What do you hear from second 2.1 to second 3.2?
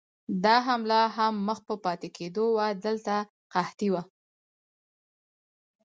کېدو وه، دلته